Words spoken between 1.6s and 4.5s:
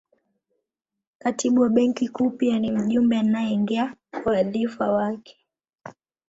wa Benki Kuu pia ni mjumbe anayeingia kwa